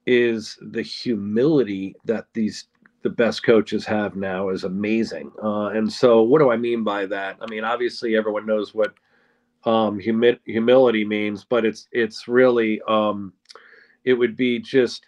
is 0.07 0.57
the 0.61 0.81
humility 0.81 1.95
that 2.05 2.25
these 2.33 2.65
the 3.03 3.09
best 3.09 3.43
coaches 3.43 3.85
have 3.85 4.15
now 4.15 4.49
is 4.49 4.63
amazing. 4.63 5.31
Uh, 5.41 5.67
and 5.67 5.91
so, 5.91 6.21
what 6.21 6.39
do 6.39 6.51
I 6.51 6.57
mean 6.57 6.83
by 6.83 7.05
that? 7.07 7.37
I 7.41 7.49
mean, 7.49 7.63
obviously, 7.63 8.15
everyone 8.15 8.45
knows 8.45 8.75
what 8.75 8.93
um, 9.63 9.99
humi- 9.99 10.39
humility 10.45 11.03
means, 11.03 11.43
but 11.43 11.65
it's 11.65 11.87
it's 11.91 12.27
really 12.27 12.81
um, 12.87 13.33
it 14.03 14.13
would 14.13 14.35
be 14.35 14.59
just 14.59 15.07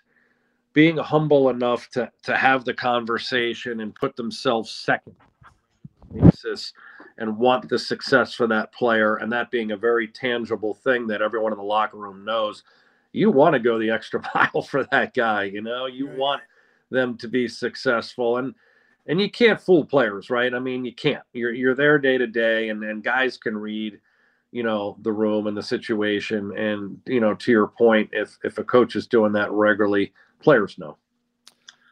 being 0.74 0.98
humble 0.98 1.50
enough 1.50 1.89
to 1.92 2.12
to 2.24 2.36
have 2.36 2.65
the 2.65 2.74
conversation 2.74 3.80
and 3.80 3.96
put 3.96 4.15
themselves 4.15 4.72
second 4.72 5.15
basis 6.13 6.74
and 7.18 7.38
want 7.38 7.70
the 7.70 7.77
success 7.80 8.34
for 8.34 8.48
that 8.48 8.72
player 8.74 9.15
and 9.18 9.32
that 9.32 9.51
being 9.51 9.72
a 9.72 9.77
very 9.77 10.08
tangible 10.08 10.74
thing 10.74 11.08
that 11.08 11.22
everyone 11.22 11.51
in 11.51 11.58
the 11.58 11.63
locker 11.63 11.98
room 11.98 12.25
knows 12.25 12.63
you 13.12 13.30
want 13.30 13.53
to 13.53 13.60
go 13.60 13.77
the 13.77 13.89
extra 13.89 14.22
mile 14.36 14.62
for 14.62 14.84
that 14.86 15.13
guy 15.13 15.44
you 15.44 15.62
know? 15.62 15.86
You 15.86 16.08
want 16.08 16.42
them 16.89 17.18
to 17.18 17.27
be 17.27 17.48
successful 17.48 18.38
and 18.38 18.53
and 19.06 19.20
you 19.20 19.30
can't 19.30 19.62
fool 19.62 19.86
players 19.86 20.30
right? 20.30 20.53
I 20.53 20.60
mean 20.60 20.86
you 20.86 20.94
can't. 20.94 21.24
You're 21.34 21.53
you're 21.53 21.75
there 21.75 22.00
day 22.00 22.18
to 22.18 22.27
day 22.27 22.70
and 22.70 22.84
and 22.84 23.03
guys 23.03 23.38
can 23.38 23.58
read 23.58 24.00
you 24.51 24.63
know 24.63 24.98
the 25.01 25.12
room 25.12 25.48
and 25.48 25.58
the 25.58 25.63
situation 25.63 26.56
and 26.58 27.00
you 27.08 27.20
know 27.20 27.34
to 27.34 27.51
your 27.51 27.68
point 27.68 28.10
if 28.13 28.38
if 28.44 28.60
a 28.60 28.63
coach 28.63 28.96
is 28.96 29.08
doing 29.08 29.34
that 29.34 29.51
regularly 29.51 30.13
players 30.43 30.77
know 30.77 30.97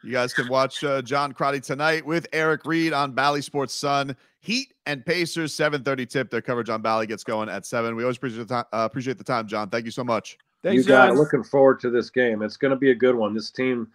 you 0.03 0.11
guys 0.11 0.33
can 0.33 0.47
watch 0.47 0.83
uh, 0.83 1.01
John 1.03 1.31
Crotty 1.31 1.59
tonight 1.59 2.03
with 2.05 2.25
Eric 2.33 2.65
Reid 2.65 2.91
on 2.91 3.11
Bally 3.11 3.41
Sports 3.41 3.73
Sun. 3.75 4.15
Heat 4.39 4.73
and 4.87 5.05
Pacers, 5.05 5.53
7:30 5.55 6.09
tip. 6.09 6.29
Their 6.31 6.41
coverage 6.41 6.69
on 6.69 6.81
Bally 6.81 7.05
gets 7.05 7.23
going 7.23 7.49
at 7.49 7.65
seven. 7.67 7.95
We 7.95 8.01
always 8.03 8.17
appreciate 8.17 8.47
the 8.47 8.53
time, 8.55 8.65
uh, 8.73 8.87
appreciate 8.89 9.19
the 9.19 9.23
time, 9.23 9.47
John. 9.47 9.69
Thank 9.69 9.85
you 9.85 9.91
so 9.91 10.03
much. 10.03 10.39
Thanks, 10.63 10.77
you 10.83 10.87
got 10.87 11.09
guys. 11.09 11.17
looking 11.19 11.43
forward 11.43 11.79
to 11.81 11.89
this 11.91 12.09
game. 12.09 12.41
It's 12.41 12.57
going 12.57 12.71
to 12.71 12.77
be 12.77 12.89
a 12.91 12.95
good 12.95 13.13
one. 13.15 13.33
This 13.35 13.51
team 13.51 13.87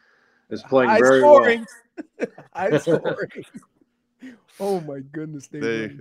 is 0.51 0.63
playing 0.63 0.91
High 0.91 1.01
very 1.01 1.21
scoring. 1.21 1.67
well. 2.19 2.29
High 2.55 2.79
scoring. 2.79 3.29
oh 4.61 4.81
my 4.83 5.01
goodness. 5.13 5.49
They 5.49 5.59
They- 5.59 5.87
won. 5.89 6.01